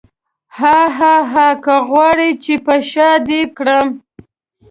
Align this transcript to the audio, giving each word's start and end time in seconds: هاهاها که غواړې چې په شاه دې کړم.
هاهاها 0.57 1.47
که 1.63 1.75
غواړې 1.89 2.29
چې 2.43 2.53
په 2.65 2.75
شاه 2.89 3.17
دې 3.27 3.41
کړم. 3.57 3.87